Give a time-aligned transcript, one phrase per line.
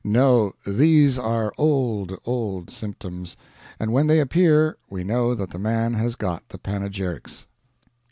[0.03, 3.37] No, these are old, old symptoms;
[3.79, 7.45] and when they appear we know that the man has got the panegyrics.